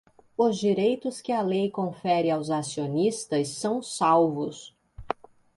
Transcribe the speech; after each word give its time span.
Os 0.35 0.57
direitos 0.57 1.21
que 1.21 1.31
a 1.31 1.43
lei 1.43 1.69
confere 1.69 2.31
aos 2.31 2.49
acionistas 2.49 3.49
são 3.49 3.83
salvos. 3.83 4.73